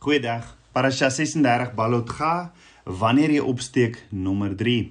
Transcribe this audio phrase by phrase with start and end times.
[0.00, 0.46] Goeiedag.
[0.72, 2.54] Parasha 36 Balotga
[2.88, 4.86] wanneer jy opsteek nommer 3.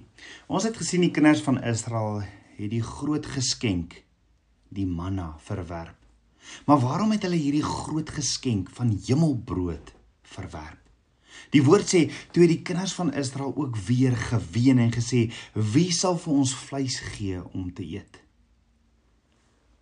[0.54, 2.20] Ons het gesien die kinders van Israel
[2.60, 3.96] het die groot geskenk
[4.70, 5.98] die manna verwerp.
[6.70, 9.90] Maar waarom het hulle hierdie groot geskenk van hemelbrood
[10.36, 10.84] verwerp?
[11.58, 15.24] Die woord sê toe die kinders van Israel ook weer geween en gesê
[15.74, 18.22] wie sal vir ons vleis gee om te eet?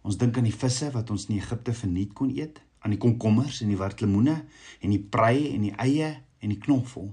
[0.08, 3.62] Ons dink aan die visse wat ons in Egipte verniet kon eet aan die komkommers
[3.62, 4.36] en die wartlemoene
[4.82, 7.10] en die prei en die eie en die knoffel.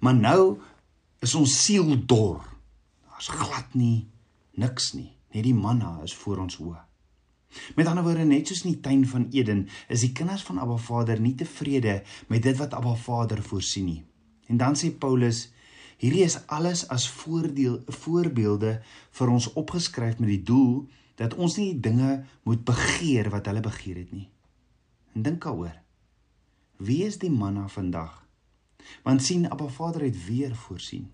[0.00, 0.42] Maar nou
[1.20, 2.44] is ons siel dor.
[3.10, 4.08] Daar's glad nie
[4.60, 5.10] niks nie.
[5.34, 6.80] Net die manna is voor ons oë.
[7.74, 10.76] Met ander woorde net soos in die tuin van Eden is die kinders van Abba
[10.78, 12.00] Vader nie tevrede
[12.30, 14.02] met dit wat Abba Vader voorsien nie.
[14.46, 15.48] En dan sê Paulus
[16.00, 18.78] hierdie is alles as voordeel voorbeelde
[19.18, 20.86] vir ons opgeskryf met die doel
[21.20, 24.28] dat ons nie dinge moet begeer wat hulle begeer het nie.
[25.12, 25.74] En dink daaroor.
[26.76, 28.26] Wie is die manna vandag?
[29.02, 31.10] Want sien Abba Vader het weer voorsien.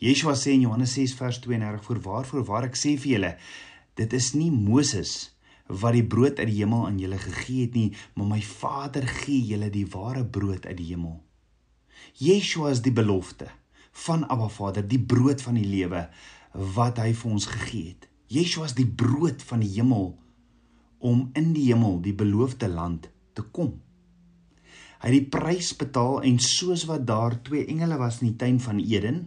[0.00, 3.36] Yeshua sê in Johannes 6 vers 32: "Voor waarvoor waar ek sê vir julle,
[3.94, 7.92] dit is nie Moses wat die brood uit die hemel aan julle gegee het nie,
[8.14, 11.20] maar my Vader gee julle die ware brood uit die hemel."
[12.16, 13.50] Yeshua is die belofte
[13.92, 16.08] van Abba Vader, die brood van die lewe
[16.52, 18.08] wat hy vir ons gegee het.
[18.26, 20.18] Yeshua is die brood van die hemel
[21.00, 23.74] om in die hemel, die beloofde land te kom.
[25.00, 28.58] Hy het die prys betaal en soos wat daar twee engele was in die tuin
[28.60, 29.22] van Eden,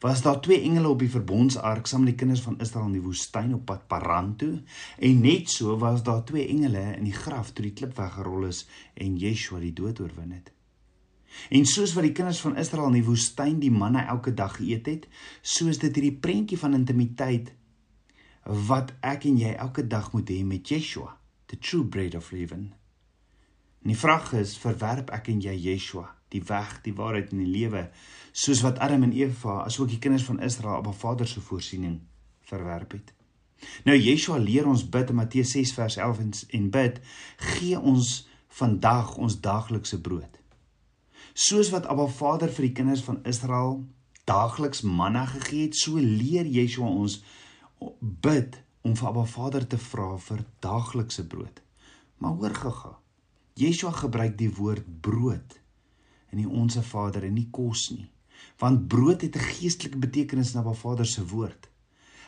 [0.00, 3.04] was daar twee engele op die verbondsark saam met die kinders van Israel in die
[3.04, 4.54] woestyn op pad Paran toe
[4.98, 8.66] en net so was daar twee engele in die graf toe die klip weggerol is
[8.94, 10.52] en Yeshua die dood oorwin het.
[11.48, 14.88] En soos wat die kinders van Israel in die woestyn die manna elke dag geëet
[14.90, 15.08] het,
[15.40, 17.52] soos dit hierdie prentjie van intimiteit
[18.44, 22.72] wat ek en jy elke dag moet hê met Yeshua, the true bread of living.
[23.82, 27.50] En die vraag is, verwerp ek en jy Yeshua, die weg, die waarheid en die
[27.50, 27.88] lewe,
[28.32, 32.00] soos wat Adam en Eva, asook die kinders van Israel op 'n Vader se voorsiening
[32.40, 33.12] verwerp het.
[33.84, 37.00] Nou Yeshua leer ons bid in Matteus 6 vers 11 en bid,
[37.36, 40.40] gee ons vandag ons daaglikse brood.
[41.32, 43.84] Soos wat Abba Vader vir die kinders van Israel
[44.24, 47.22] daagliks manna gegee het, so leer Yeshua ons
[48.00, 51.62] bid om vir Abba Vader te vra vir daaglikse brood.
[52.18, 52.94] Maar hoor gaga.
[53.54, 55.58] Yeshua gebruik die woord brood
[56.32, 58.08] in die onsse Vader en nie kos nie.
[58.58, 61.68] Want brood het 'n geestelike betekenis in Abba Vader se woord.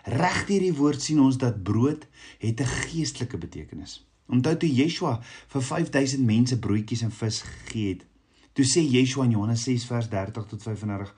[0.04, 2.06] Reg deur die woord sien ons dat brood
[2.38, 4.06] het 'n geestelike betekenis.
[4.26, 8.04] Onthou toe Yeshua vir 5000 mense broodjies en vis gegee het.
[8.52, 11.14] Toe sê Yeshua in Johannes 6 vers 30 tot 35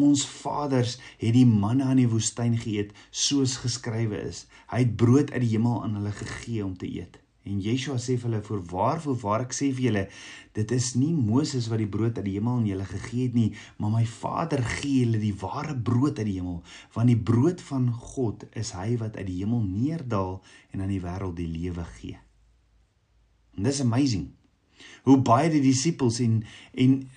[0.00, 4.46] Ons vaders het die manna in die woestyn geëet soos geskrywe is.
[4.72, 7.18] Hy het brood uit die hemel aan hulle gegee om te eet.
[7.48, 10.08] En Yeshua sê vir hulle: "Voor waarvoor waar ek sê vir julle,
[10.52, 13.52] dit is nie Moses wat die brood uit die hemel aan julle gegee het nie,
[13.78, 16.62] maar my Vader gee julle die ware brood uit die hemel,
[16.94, 21.00] want die brood van God is hy wat uit die hemel neerdal en aan die
[21.00, 22.18] wêreld die lewe gee."
[23.56, 24.30] And this amazing.
[25.04, 26.44] Hoe baie die disippels en
[26.74, 27.08] en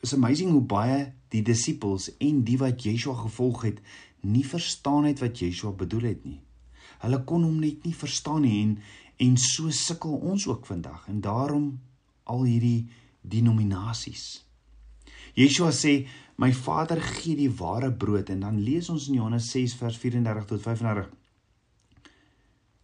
[0.00, 1.00] is amazing hoe baie
[1.32, 3.82] die disippels en die wat Yeshua gevolg het
[4.20, 6.40] nie verstaan het wat Yeshua bedoel het nie.
[7.00, 8.74] Hulle kon hom net nie verstaan nie en
[9.20, 11.66] en so sukkel ons ook vandag en daarom
[12.32, 12.88] al hierdie
[13.20, 14.40] denominasies.
[15.36, 16.06] Yeshua sê
[16.40, 20.46] my Vader gee die ware brood en dan lees ons in Johannes 6 vers 34
[20.48, 21.10] tot 35.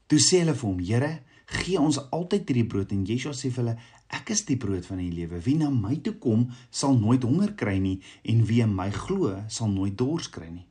[0.07, 1.13] Toe sê hulle vir hom: "Here,
[1.47, 3.77] gee ons altyd hierdie brood." En Yeshua sê vir hulle:
[4.09, 5.41] Ek is die brood van die lewe.
[5.43, 9.35] Wie na my toe kom, sal nooit honger kry nie en wie in my glo,
[9.49, 10.67] sal nooit dors kry nie.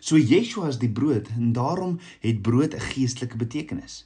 [0.00, 4.04] So Yeshua is die brood en daarom het brood 'n geestelike betekenis.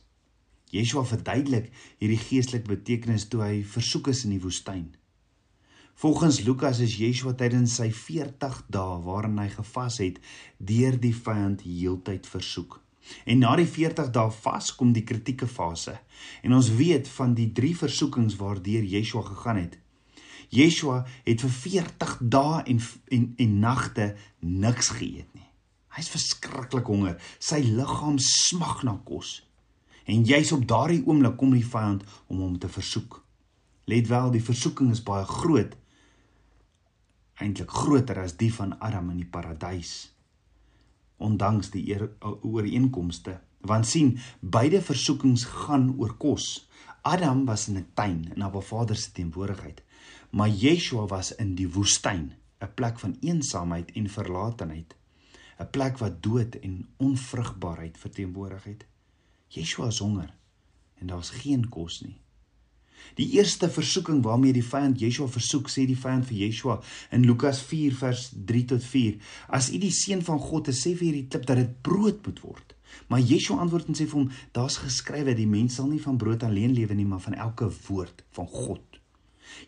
[0.70, 4.94] Yeshua verduidelik hierdie geestelike betekenis toe hy versoek is in die woestyn.
[6.00, 10.20] Volgens Lukas is Yeshua tydens sy 40 dae waarin hy gevas het,
[10.56, 12.80] deur die vyand heeltyd versoek.
[13.24, 15.96] En na die 40 dae vas kom die kritieke fase.
[16.42, 19.78] En ons weet van die drie versoekings waardeur Yeshua gegaan het.
[20.50, 25.46] Yeshua het vir 40 dae en en en nagte niks geëet nie.
[25.96, 27.16] Hy's verskriklik honger.
[27.38, 29.40] Sy liggaam smag na kos.
[30.06, 33.20] En juis op daardie oomblik kom die vyand om hom te versoek.
[33.90, 35.74] Let wel, die versoeking is baie groot.
[37.40, 40.10] Eintlik groter as die van Adam in die paradys
[41.20, 43.40] ondanks die ooreenkomste.
[43.60, 46.68] Want sien beide versoekings gaan oor kos.
[47.02, 49.82] Adam was in 'n tuin in Abba Vader se teenwoordigheid.
[50.30, 54.96] Maar Yeshua was in die woestyn 'n plek van eensaamheid en verlatenheid.
[55.58, 58.86] 'n plek wat dood en onvrugbaarheid verteenwoordig het.
[59.48, 60.34] Yeshua is honger
[60.94, 62.20] en daar's geen kos nie
[63.18, 66.76] Die eerste versoeking waarmee die vyand Yeshua versoek, sê die vyand vir Yeshua
[67.14, 69.16] in Lukas 4 vers 3 tot 4:
[69.48, 72.44] As u die seun van God is, sê vir hierdie klip dat dit brood moet
[72.44, 72.76] word.
[73.08, 76.46] Maar Yeshua antwoord en sê vir hom: Daar's geskrywe, die mens sal nie van brood
[76.46, 78.86] alleen lewe nie, maar van elke woord van God.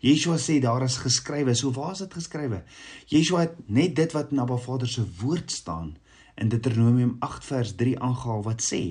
[0.03, 2.63] Yeshua sê daar is geskrywe, so waar is dit geskrywe?
[3.11, 5.93] Yeshua het net dit wat in Abba Vader se woord staan
[6.35, 8.81] in Deuteronomium 8 vers 3 aangehaal wat sê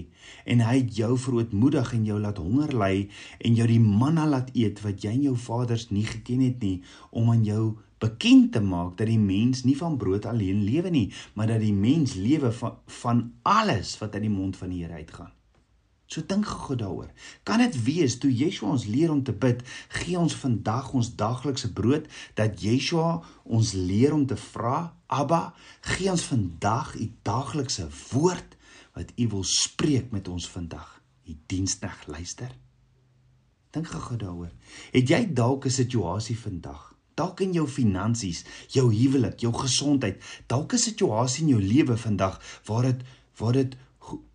[0.44, 3.08] en hy het jou verootmoedig en jou laat honger ly
[3.38, 6.76] en jou die manna laat eet wat jy en jou vaders nie geken het nie
[7.10, 7.64] om aan jou
[8.02, 11.74] bekend te maak dat die mens nie van brood alleen lewe nie maar dat die
[11.74, 15.41] mens lewe van van alles wat uit die mond van die Here uitgaan
[16.12, 17.08] So dink gou daaroor.
[17.48, 19.62] Kan dit wees toe Yeshua ons leer om te bid,
[19.96, 25.54] gee ons vandag ons daglikse brood dat Yeshua ons leer om te vra, Abba,
[25.94, 28.58] gee ons vandag u daaglikse woord
[28.92, 31.00] wat u wil spreek met ons vandag.
[31.24, 32.50] U diensdag luister.
[33.72, 34.50] Dink gou daaroor.
[34.92, 36.92] Het jy dalk 'n situasie vandag?
[37.16, 42.40] Dalk in jou finansies, jou huwelik, jou gesondheid, dalk 'n situasie in jou lewe vandag
[42.66, 43.00] waar dit
[43.38, 43.76] waar dit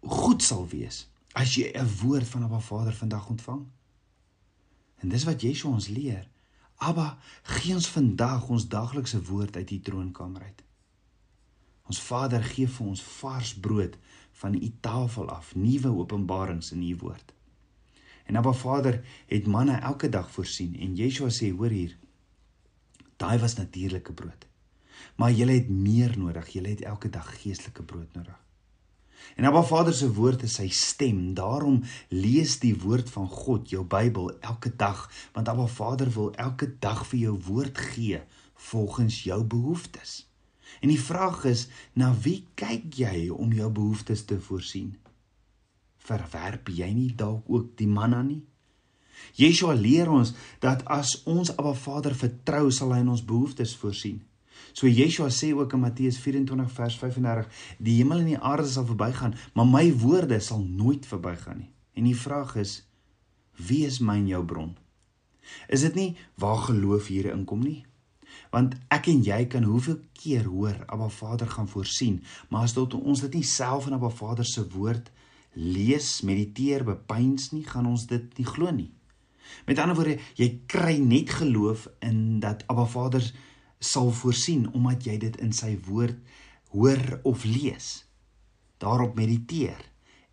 [0.02, 1.08] goed sal wees
[1.38, 3.66] as jy 'n woord van Abba Vader vandag ontvang.
[4.96, 6.30] En dis wat Yeshua ons leer.
[6.76, 10.64] Abba, gee ons vandag ons daglikse woord uit u troonkamer uit.
[11.84, 13.98] Ons Vader gee vir ons vars brood
[14.32, 17.34] van u tafel af, nuwe openbarings in u woord.
[18.26, 21.98] En Abba Vader het manna elke dag voorsien en Yeshua sê, hoor hier,
[23.18, 24.48] daai was natuurlike brood.
[25.16, 28.47] Maar jy het meer nodig, jy het elke dag geestelike brood nodig.
[29.38, 31.34] En Abba Vader se woord is sy stem.
[31.38, 35.04] Daarom lees die woord van God, jou Bybel, elke dag,
[35.36, 38.22] want Abba Vader wil elke dag vir jou woord gee
[38.70, 40.24] volgens jou behoeftes.
[40.82, 44.96] En die vraag is, na wie kyk jy om jou behoeftes te voorsien?
[46.08, 48.42] Verwerp jy nie dalk ook die manna nie?
[49.38, 50.34] Yeshua leer ons
[50.64, 54.22] dat as ons Abba Vader vertrou, sal hy ons behoeftes voorsien.
[54.74, 58.86] So Yeshua sê ook in Matteus 24 vers 35: Die hemel en die aarde sal
[58.86, 61.72] verbygaan, maar my woorde sal nooit verbygaan nie.
[61.98, 62.84] En die vraag is:
[63.58, 64.76] Wie is my en jou bron?
[65.68, 67.86] Is dit nie waar geloof hier inkom nie?
[68.52, 72.94] Want ek en jy kan hoeveel keer hoor Abba Vader gaan voorsien, maar as dit
[72.94, 75.10] ons dit nie self in Abba Vader se woord
[75.58, 78.92] lees, mediteer, bepeins nie, gaan ons dit nie glo nie.
[79.66, 83.26] Met ander woorde, jy kry net geloof in dat Abba Vader
[83.80, 86.18] sal voorsien omdat jy dit in sy woord
[86.74, 88.06] hoor of lees.
[88.82, 89.80] Daarop mediteer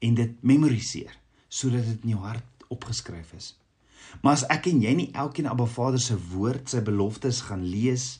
[0.04, 1.12] en dit memoriseer
[1.48, 3.52] sodat dit in jou hart opgeskryf is.
[4.22, 8.18] Maar as ek en jy nie elkeen Abba Vader se woord, sy beloftes gaan lees,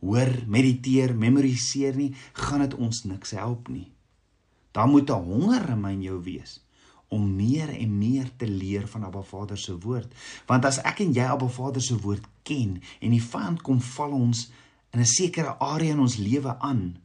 [0.00, 3.92] hoor, mediteer, memoriseer nie, gaan dit ons niks help nie.
[4.72, 6.60] Daar moet 'n honger in my en jou wees
[7.12, 10.12] om meer en meer te leer van Abba Vader se woord.
[10.48, 14.16] Want as ek en jy Abba Vader se woord ken en die vyand kom val
[14.16, 14.48] ons
[14.92, 16.96] in 'n sekere area in ons lewe aan,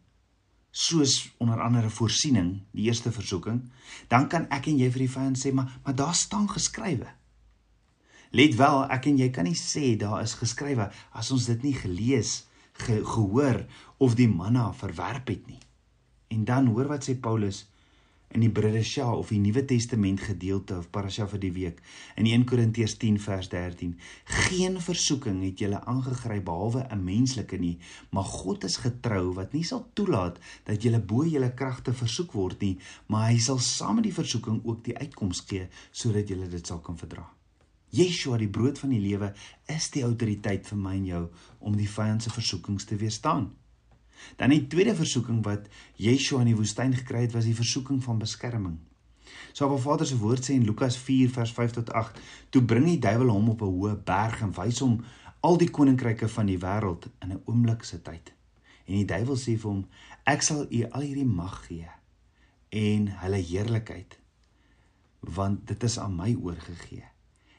[0.72, 3.62] soos onder andere voorsiening, die eerste versoeking,
[4.08, 7.08] dan kan ek en jy vir die vyand sê, maar maar daar staan geskrywe.
[8.32, 11.74] Let wel, ek en jy kan nie sê daar is geskrywe as ons dit nie
[11.74, 12.44] gelees,
[12.74, 13.66] ge, gehoor
[13.98, 15.60] of die manna verwerp het nie.
[16.28, 17.66] En dan hoor wat sê Paulus
[18.36, 21.78] in die Bridesha of die Nuwe Testament gedeelte of parasha vir die week
[22.20, 23.94] in 1 Korintiërs 10 vers 13
[24.48, 27.78] geen versoeking het julle aangegryp behalwe 'n menslike nie
[28.12, 32.62] maar God is getrou wat nie sal toelaat dat julle bo julle kragte versoek word
[32.62, 36.68] nie maar hy sal saam met die versoeking ook die uitkoms gee sodat julle dit
[36.68, 37.26] sal kan verdra.
[37.90, 39.34] Yeshua die brood van die lewe
[39.66, 41.24] is die autoriteit vir my en jou
[41.60, 43.48] om die vyand se versoekings te weerstaan
[44.36, 48.20] Dan die tweede versoeking wat Yeshua in die woestyn gekry het, was die versoeking van
[48.22, 48.78] beskerming.
[49.54, 52.20] So op Vader se woord sê in Lukas 4 vers 5 tot 8,
[52.50, 55.04] toe bring die duiwel hom op 'n hoë berg en wys hom
[55.40, 58.34] al die koninkryke van die wêreld in 'n oomblik se tyd.
[58.86, 59.88] En die duiwel sê vir hom,
[60.24, 61.90] ek sal u al hierdie mag gee
[62.70, 64.20] en hulle heerlikheid
[65.20, 67.04] want dit is aan my oorgegee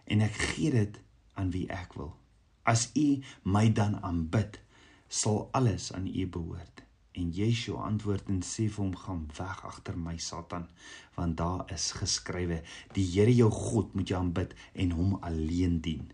[0.04, 1.00] en ek gee dit
[1.34, 2.16] aan wie ek wil.
[2.62, 4.60] As u my dan aanbid,
[5.08, 6.82] sal alles aan U behoort.
[7.12, 10.68] En Yeshua antwoord en sê vir hom: "Gaan weg agter my, Satan,
[11.16, 12.62] want daar is geskrywe:
[12.92, 16.12] Die Here jou God moet jy aanbid en hom alleen dien."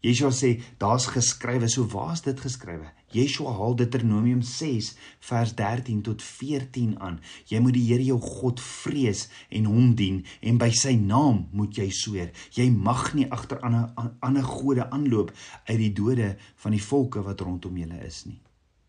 [0.00, 6.22] Yeshua sê, "Daar's geskrywe, so waar's dit geskrywe?" Yeshua haal Deuteronomium 6 vers 13 tot
[6.22, 7.20] 14 aan.
[7.46, 11.76] Jy moet die Here jou God vrees en hom dien en by sy naam moet
[11.78, 12.32] jy sweer.
[12.52, 15.32] Jy mag nie agter ander ander gode aanloop
[15.64, 18.40] uit die dode van die volke wat rondom julle is nie.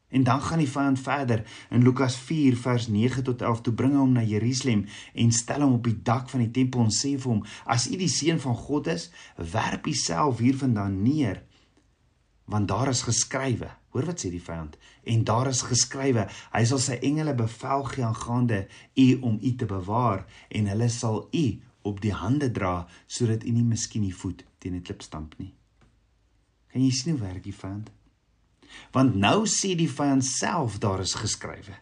[0.10, 1.44] En dan gaan die vyand verder.
[1.70, 5.66] In Lukas 4 vers 9 tot 11 toe bring hy hom na Jerusalem en stel
[5.66, 8.40] hom op die dak van die tempel en sê vir hom as u die seun
[8.40, 11.44] van God is werp u self hiervandaan neer
[12.48, 13.68] want daar is geskrywe.
[13.92, 14.78] Hoor wat sê die vyand.
[15.04, 18.62] En daar is geskrywe hy sal sy engele bevel gee aangaande
[18.96, 21.46] u om u te bewaar en hulle sal u
[21.88, 25.54] op die hande dra sodat u nie miskien die voet teen 'n klip stamp nie.
[26.72, 27.92] Kan jy sien hoe werk die vyand
[28.96, 31.76] Want nou sê die vyand self daar is geskrywe.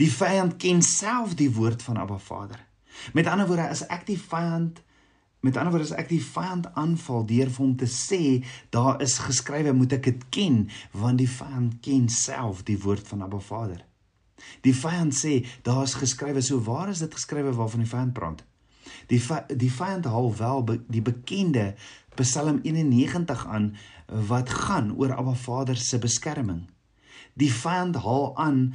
[0.00, 2.60] Die vyand ken self die woord van Abba Vader.
[3.12, 4.82] Met ander woorde, as ek die vyand
[5.46, 8.40] met ander woorde as ek die vyand aanval deur vir hom te sê
[8.74, 10.56] daar is geskrywe, moet ek dit ken
[10.96, 13.84] want die vyand ken self die woord van Abba Vader.
[14.66, 18.42] Die vyand sê daar is geskrywe, so waar is dit geskrywe waarvan die vyand praat?
[19.10, 19.20] Die
[19.54, 21.74] die vyand haal wel be, die bekende
[22.20, 23.76] Psalm 91 aan
[24.28, 26.66] wat gaan oor Abba Vader se beskerming.
[27.34, 28.74] Die vyand haal aan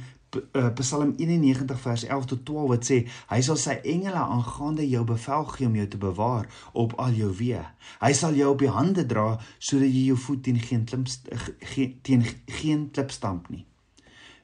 [0.52, 2.98] eh, Psalm 91 vers 11 tot 12 wat sê
[3.32, 7.32] hy sal sy engele aangaande jou bevel gee om jou te bewaar op al jou
[7.40, 7.64] weë.
[8.04, 12.26] Hy sal jou op die hande dra sodat jy jou voet teen geen klip teen
[12.60, 13.66] geen klip stamp nie.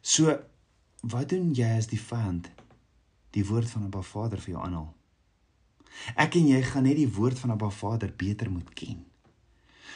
[0.03, 0.35] So
[1.03, 2.51] wat doen jy as die vyand
[3.37, 4.98] die woord van Abba Vader vir jou aanhaal?
[6.17, 9.05] Ek en jy gaan net die woord van Abba Vader beter moet ken.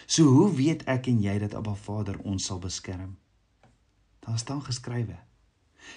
[0.06, 3.16] So hoe weet ek en jy dat Abba Vader ons sal beskerm?
[4.22, 5.18] Daar staan geskrywe.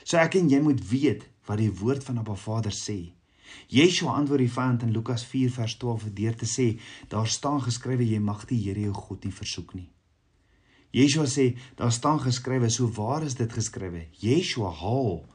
[0.04, 3.16] So ek en jy moet weet wat die woord van Abba Vader sê.
[3.70, 6.72] Yeshua antwoord die vyand in Lukas 4 vers 12 deur te sê,
[7.10, 9.90] daar staan geskrywe jy mag die Here jou God nie versoek nie.
[10.96, 14.08] Yeshua sê, daar staan geskrywe, so waar is dit geskrywe?
[14.22, 15.26] Yeshua haal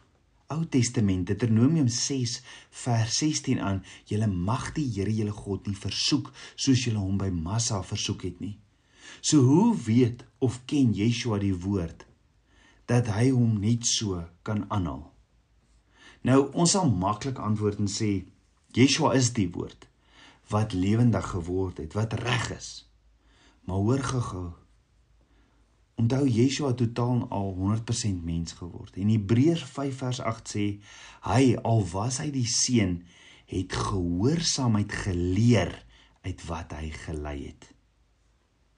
[0.51, 2.41] Ou Testament Deuteronomium 6
[2.83, 7.31] vers 16 aan: Julle mag die Here julle God nie versoek soos julle hom by
[7.31, 8.57] Massa versoek het nie.
[9.23, 12.07] So hoe weet of ken Yeshua die woord
[12.91, 15.07] dat hy hom net so kan aanhaal?
[16.27, 18.11] Nou ons sal maklik antwoord en sê
[18.75, 19.87] Yeshua is die woord
[20.51, 22.71] wat lewendig geword het, wat reg is.
[23.65, 24.49] Maar hoor gou-gou,
[26.01, 28.97] Onthou Yeshua totaal al 100% mens geword.
[28.97, 30.67] En Hebreërs 5 vers 8 sê
[31.27, 33.03] hy al was hy die seun
[33.51, 35.75] het gehoorsaamheid geleer
[36.25, 37.69] uit wat hy gelei het.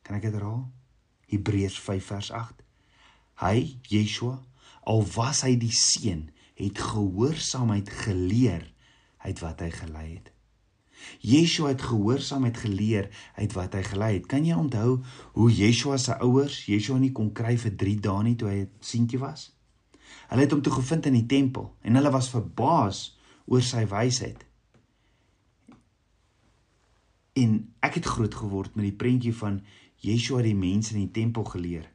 [0.02, 0.64] Kan ek dit herhaal?
[1.30, 2.64] Hebreërs 5 vers 8.
[3.44, 3.56] Hy
[3.92, 4.40] Yeshua
[4.88, 6.26] al was hy die seun
[6.58, 8.66] het gehoorsaamheid geleer
[9.22, 10.31] uit wat hy gelei het.
[11.20, 14.26] Yeshua het gehoorsaamheid geleer uit wat hy gelei het.
[14.26, 15.00] Kan jy onthou
[15.32, 18.70] hoe Yeshua se ouers Yeshua nie kon kry vir 3 dae nie toe hy 'n
[18.80, 19.50] seentjie was?
[20.28, 24.44] Hulle het hom toe gevind in die tempel en hulle was verbaas oor sy wysheid.
[27.32, 29.62] En ek het groot geword met die prentjie van
[30.04, 31.88] Yeshua die mense in die tempel geleer.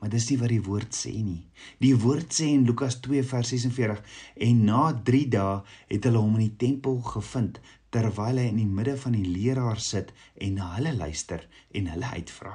[0.00, 1.42] Maar dis nie wat die woord sê nie.
[1.82, 4.00] Die woord sê in Lukas 2 vers 46
[4.46, 5.58] en na 3 dae
[5.90, 7.60] het hulle hom in die tempel gevind
[7.90, 12.10] terwyl hy in die midde van die leraars sit en na hulle luister en hulle
[12.16, 12.54] uitvra.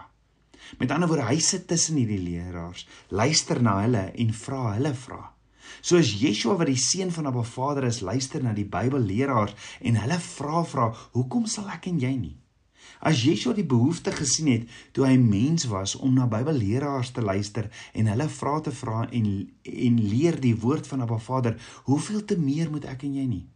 [0.80, 5.22] Met ander woorde, hy sit tussen hierdie leraars, luister na hulle en vra hulle vra.
[5.82, 10.20] Soos Yeshua wat die seun van Abba Vader is, luister na die Bybelleraars en hulle
[10.20, 12.38] vra vra, "Hoekom sal ek en jy nie?"
[13.02, 17.70] As Yeshua die behoefte gesien het toe hy mens was om na Bybelleraars te luister
[17.94, 19.26] en hulle vra te vra en
[19.64, 23.55] en leer die woord van Abba Vader, hoeveel te meer moet ek en jy nie?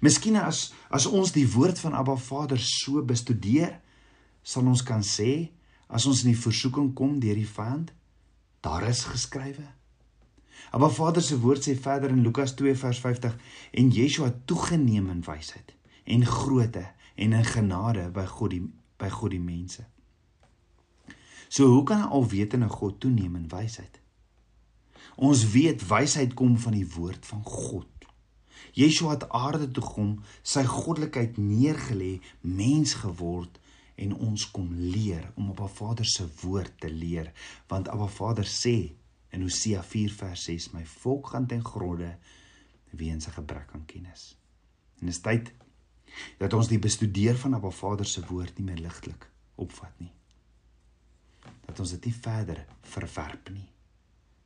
[0.00, 3.80] Miskien as as ons die woord van Abba Vader so bestudeer,
[4.42, 5.50] sal ons kan sê
[5.88, 7.92] as ons in die versoeking kom deur die vyand,
[8.64, 9.66] daar is geskrywe.
[10.74, 13.34] Abba Vader se woord sê verder in Lukas 2 vers 50
[13.80, 18.64] en Yeshua toegeneem in wysheid en grootte en in genade by God die
[18.98, 19.84] by God die mense.
[21.48, 24.00] So hoe kan 'n alwetende God toeneem in wysheid?
[25.16, 27.93] Ons weet wysheid kom van die woord van God.
[28.74, 33.60] Yeshua het aarde toe gekom, sy goddelikheid neergelê, mens geword
[33.94, 37.30] en ons kom leer om op Abba Vader se woord te leer,
[37.70, 38.94] want Abba Vader sê
[39.34, 42.18] in Hosea 4 vers 6: "My volk gaan ten gronde
[42.90, 44.36] weens 'n gebrek aan kennis."
[44.98, 45.52] En dit is tyd
[46.38, 50.12] dat ons die bestudeer van Abba Vader se woord nie meer ligtelik opvat nie.
[51.66, 53.68] Dat ons dit nie verder verwerp nie,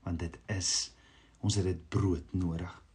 [0.03, 0.93] want dit is
[1.41, 2.88] ons het dit brood nodig.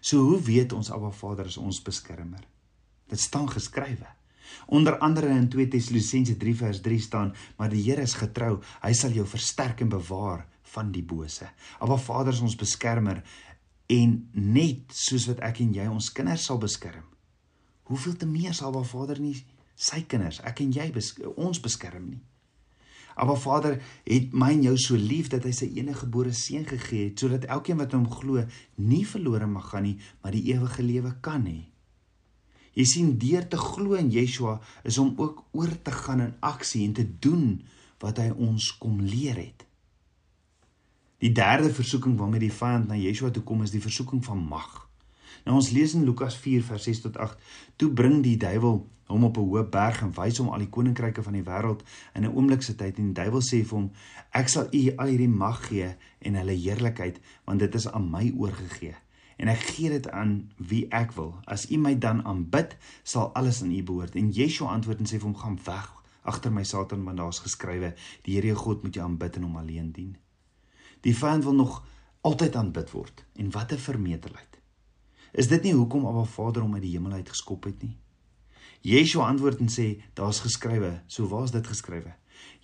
[0.00, 2.44] So hoe weet ons Abba Vader is ons beskermer?
[3.08, 4.08] Dit staan geskrywe.
[4.66, 8.60] Onder andere in 2 Tessalonisense 3 vers 3 staan: "Maar die Here is getrou.
[8.82, 13.22] Hy sal jou versterk en bewaar van die bose." Abba Vader is ons beskermer
[13.86, 17.04] en net soos wat ek en jy ons kinders sal beskerm.
[17.82, 19.44] Hoeveel te meer sal Abba Vader nie
[19.74, 22.20] sy kinders, ek en jy bes ons beskerm nie?
[23.14, 27.10] Abba Vader het my en jou so lief dat hy sy enige gebore seun gegee
[27.10, 28.44] het sodat elkeen wat hom glo
[28.76, 31.60] nie verlore mag gaan nie, maar die ewige lewe kan hê.
[32.72, 34.56] Jy sien deur te glo in Yeshua
[34.88, 37.60] is om ook oor te gaan in aksie en te doen
[38.00, 39.66] wat hy ons kom leer het.
[41.22, 44.88] Die derde versoeking waarmee die vyand na Yeshua toe kom is die versoeking van mag.
[45.44, 47.38] Nou ons lees in Lukas 4 vers 6 tot 8.
[47.76, 48.82] Toe bring die duiwel
[49.12, 51.82] hom op 'n hoë berg en wys hom al die koninkryke van die wêreld
[52.14, 53.90] in 'n oomblik se tyd en die duiwel sê vir hom:
[54.30, 58.32] "Ek sal u al hierdie mag gee en hulle heerlikheid, want dit is aan my
[58.36, 58.94] oorgegee."
[59.36, 61.34] En ek gee dit aan wie ek wil.
[61.44, 64.14] As u my dan aanbid, sal alles aan u behoort.
[64.14, 67.94] En Yeshua antwoord en sê vir hom: "Gaan weg agter my Satan, want daar's geskrywe:
[68.22, 70.16] Die Here jou God moet jy aanbid en hom alleen dien."
[71.00, 71.84] Die vyand wil nog
[72.20, 73.24] altyd aanbid word.
[73.34, 74.61] En wat 'n vermetelheid.
[75.32, 77.94] Is dit nie hoekom Abba Vader hom uit die hemel uit geskop het nie?
[78.84, 80.98] Yeshua antwoord en sê, daar's geskrywe.
[81.08, 82.12] So waar's dit geskrywe?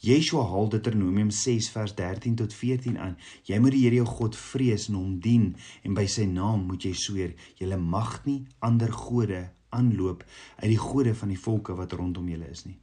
[0.05, 3.15] Yeshua haal Deuteronomium 6 vers 13 tot 14 aan.
[3.49, 6.85] Jy moet die Here jou God vrees en hom dien en by sy naam moet
[6.85, 7.33] jy sweer.
[7.57, 10.27] Jy mag nie ander gode aanloop
[10.61, 12.77] uit die gode van die volke wat rondom julle is nie.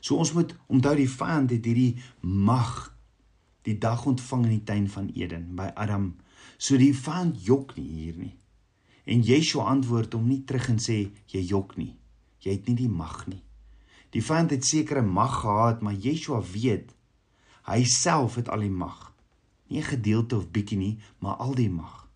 [0.00, 2.90] So ons moet onthou die vyand het hierdie mag
[3.66, 6.16] die dag ontvang in die tuin van Eden by Adam.
[6.58, 8.34] So die vyand jok nie hier nie.
[9.08, 10.98] En Yeshua antwoord hom nie terug en sê
[11.32, 11.94] jy jok nie.
[12.44, 13.40] Jy het nie die mag nie.
[14.12, 16.94] Die vyand het sekere mag gehad, maar Yeshua weet
[17.68, 19.12] hy self het al die mag.
[19.68, 22.08] Nie 'n gedeelte of bietjie nie, maar al die mag.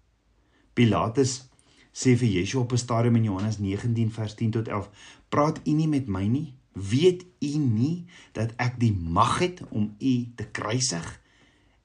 [0.73, 1.49] Pilatus
[1.93, 4.91] sê vir Yeshua op 'n stadium in Johannes 19 vers 10 tot 11:
[5.29, 6.55] "Praat u nie met my nie?
[6.73, 11.21] Weet u nie dat ek die mag het om u te kruisig?"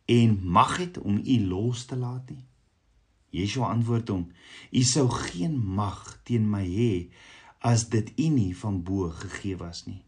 [0.08, 2.47] en mag het om u los te laat nie?
[3.36, 4.28] Yeshua antwoord hom:
[4.72, 6.92] U sou geen mag teen my hê
[7.60, 10.04] as dit u nie van bo gegee was nie.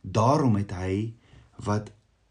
[0.00, 1.14] Daarom het hy
[1.64, 1.90] wat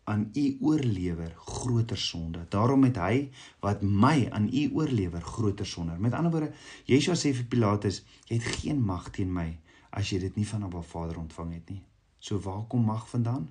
[0.09, 2.45] aan u oorlewer groter sonde.
[2.49, 3.29] Daarom het hy
[3.61, 5.97] wat my aan u oorlewer groter sonde.
[5.99, 6.53] Met ander woorde,
[6.85, 9.51] Yeshua sê vir Pilatus: Jy het geen mag teen my
[9.89, 11.81] as jy dit nie van Abba Vader ontvang het nie.
[12.19, 13.49] So waar kom mag vandaan?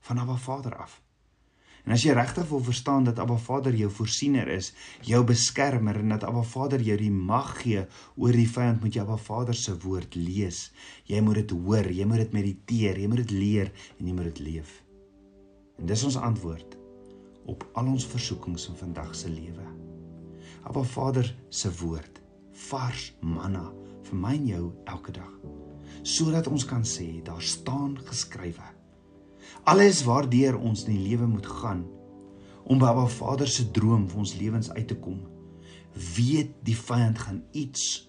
[0.00, 1.00] Van Abba Vader af.
[1.82, 4.70] En as jy regtig wil verstaan dat Abba Vader jou voorsiener is,
[5.02, 7.82] jou beskermer en dat Abba Vader jou die mag gee
[8.14, 10.68] oor die vyand, moet jy Abba Vader se woord lees.
[11.10, 14.30] Jy moet dit hoor, jy moet dit mediteer, jy moet dit leer en jy moet
[14.30, 14.76] dit leef.
[15.80, 16.78] En dis ons antwoord
[17.50, 19.66] op al ons versoekings in vandag se lewe.
[20.62, 22.20] Abba Vader se woord,
[22.68, 23.64] vars manna
[24.06, 25.34] vir my en jou elke dag.
[26.06, 28.70] Sodat ons kan sê daar staan geskrywe
[29.64, 31.84] Alles waardeur ons in die lewe moet gaan
[32.66, 35.20] om by Abba Vader se droom vir ons lewens uit te kom.
[36.16, 38.08] Weet die vyand gaan iets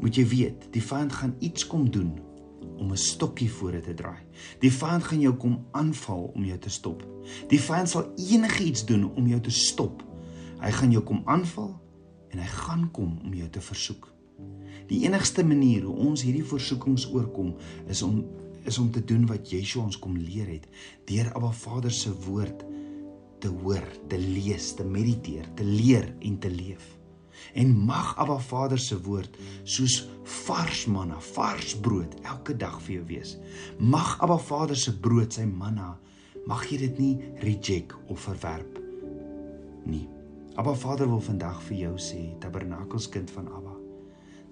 [0.00, 2.14] moet jy weet, die vyand gaan iets kom doen
[2.78, 4.24] om 'n stokkie voor te draai.
[4.60, 7.04] Die vyand gaan jou kom aanval om jou te stop.
[7.48, 10.02] Die vyand sal enigiets doen om jou te stop.
[10.60, 11.80] Hy gaan jou kom aanval
[12.28, 14.14] en hy gaan kom om jou te versoek.
[14.86, 17.54] Die enigste manier hoe ons hierdie versoekings oorkom
[17.86, 18.24] is om
[18.68, 20.68] is om te doen wat Yeshua ons kom leer het
[21.08, 22.64] deur Abba Vader se woord
[23.42, 26.84] te hoor, te lees, te mediteer, te leer en te leef.
[27.58, 29.96] En mag Abba Vader se woord soos
[30.44, 33.34] vars manna, vars brood elke dag vir jou wees.
[33.82, 35.96] Mag Abba Vader se brood, sy manna,
[36.46, 38.78] mag jy dit nie reject of verwerp
[39.90, 40.06] nie.
[40.54, 43.81] Abba Vader wil vandag vir jou sê, tabernakelskind van Abba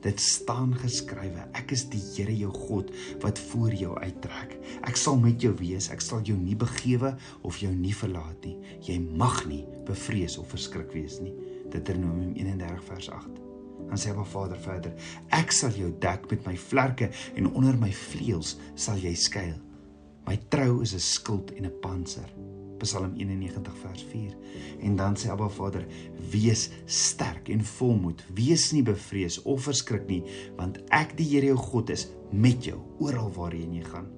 [0.01, 2.89] Dit staan geskrywe: Ek is die Here jou God
[3.21, 4.57] wat voor jou uittrek.
[4.89, 5.91] Ek sal met jou wees.
[5.93, 7.13] Ek sal jou nie begewe
[7.45, 8.57] of jou nie verlaat nie.
[8.87, 11.35] Jy mag nie bevrees of verskrik wees nie.
[11.71, 13.41] Deuteronomium 31 vers 8.
[13.91, 14.95] Dan sê Abba Vader verder:
[15.37, 19.59] Ek sal jou dek met my vlerke en onder my vleuels sal jy skuil.
[20.29, 22.29] My trou is 'n skild en 'n panser.
[22.81, 24.37] Psalm 91 vers 4.
[24.87, 25.87] En dan sê Abba Vader:
[26.33, 28.25] Wees sterk en volmoed.
[28.35, 30.23] Wees nie bevrees of verskrik nie,
[30.57, 34.09] want ek die Here jou God is met jou oral waarheen jy gaan.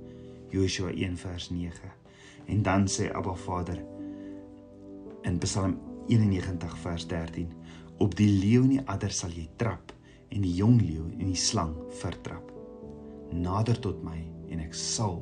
[0.53, 1.92] Joshua 1 vers 9.
[2.53, 3.81] En dan sê Abba Vader
[5.29, 7.53] in Psalm 91 vers 13:
[7.98, 9.92] Op die leeu en die adder sal jy trap
[10.33, 12.51] en die jong leeu en die slang vertrap.
[13.33, 14.18] Nader tot my
[14.53, 15.20] en ek sal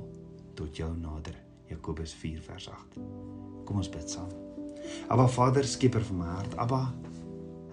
[0.59, 1.37] tot jou nader.
[1.71, 3.01] Jakobus 4 vers 8.
[3.67, 4.31] Kom ons bid saam.
[5.13, 6.83] Aba Vader, skieper van my hart, Aba,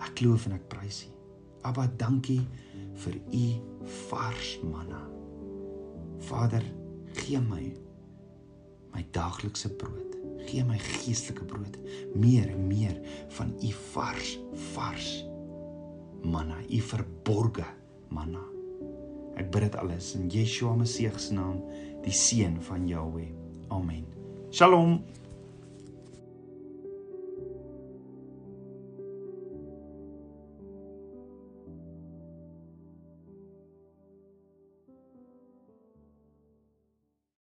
[0.05, 1.13] ek loof en ek prys U.
[1.67, 2.41] Aba, dankie
[3.03, 3.45] vir U
[4.09, 5.01] vars manna.
[6.29, 6.65] Vader,
[7.17, 7.63] gee my
[8.93, 10.15] my daaglikse brood.
[10.47, 11.75] Gee my geestelike brood,
[12.15, 12.95] meer en meer
[13.35, 14.37] van U vars,
[14.73, 15.09] vars
[16.23, 17.65] manna, U verborge
[18.13, 18.43] manna.
[19.37, 21.59] Ek bid dit alles in Yeshua Messie se naam,
[22.05, 23.36] die seun van Jahweh.
[23.71, 24.05] Amen.
[24.51, 25.03] Shalom.